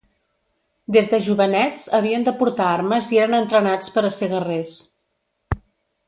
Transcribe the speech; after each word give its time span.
Des 0.95 1.09
de 1.09 1.17
jovenets, 1.25 1.83
havien 1.97 2.25
de 2.27 2.33
portar 2.39 2.69
armes 2.77 3.09
i 3.17 3.19
eren 3.25 3.39
entrenats 3.41 3.93
per 3.97 4.03
a 4.09 4.11
ser 4.17 4.31
guerrers. 4.33 4.79